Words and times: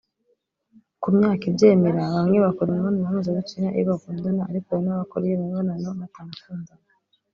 Ku 1.01 1.07
myaka 1.17 1.43
ibyemera 1.51 2.01
bamwe 2.15 2.37
bakora 2.45 2.69
imibonano 2.71 3.07
mpuzabitsinda 3.13 3.73
iyo 3.73 3.85
bakundana 3.91 4.41
ariko 4.49 4.67
hari 4.73 4.83
n’abakora 4.85 5.23
iyo 5.27 5.37
mibonano 5.43 5.87
batanakundana 6.01 6.73